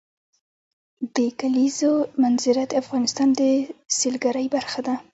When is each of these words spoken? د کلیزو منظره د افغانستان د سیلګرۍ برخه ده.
د 1.15 1.17
کلیزو 1.39 1.91
منظره 2.21 2.63
د 2.67 2.71
افغانستان 2.81 3.27
د 3.39 3.41
سیلګرۍ 3.97 4.47
برخه 4.55 4.79
ده. 4.87 4.95